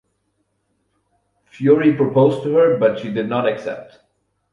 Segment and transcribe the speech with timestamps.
[1.51, 3.99] Fury proposed to her, but she did not accept.